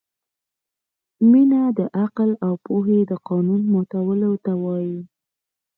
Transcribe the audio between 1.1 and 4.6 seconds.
مینه د عقل او پوهې د قانون ماتولو ته